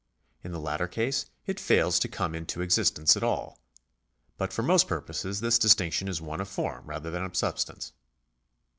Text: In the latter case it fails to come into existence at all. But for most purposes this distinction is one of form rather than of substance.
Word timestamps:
In 0.43 0.51
the 0.51 0.59
latter 0.59 0.87
case 0.87 1.27
it 1.45 1.59
fails 1.59 1.99
to 1.99 2.07
come 2.07 2.33
into 2.33 2.61
existence 2.63 3.15
at 3.15 3.21
all. 3.21 3.59
But 4.35 4.51
for 4.51 4.63
most 4.63 4.87
purposes 4.87 5.41
this 5.41 5.59
distinction 5.59 6.07
is 6.07 6.19
one 6.19 6.41
of 6.41 6.47
form 6.49 6.87
rather 6.87 7.11
than 7.11 7.23
of 7.23 7.37
substance. 7.37 7.91